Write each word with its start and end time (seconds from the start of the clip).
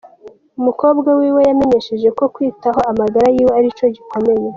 Umukobwa 0.59 1.09
wiwe 1.19 1.41
yamenyesheje 1.49 2.09
ko, 2.17 2.23
kwitaho 2.33 2.79
amagara 2.91 3.27
yiwe 3.35 3.51
arico 3.59 3.83
gikomeye. 3.95 4.47